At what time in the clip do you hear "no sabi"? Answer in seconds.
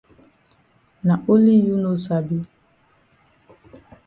1.83-2.37